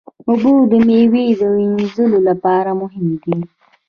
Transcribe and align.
اوبه 0.27 0.51
د 0.71 0.73
میوې 0.87 1.25
وینځلو 1.53 2.19
لپاره 2.29 2.71
مهمې 2.81 3.17
دي. 3.23 3.37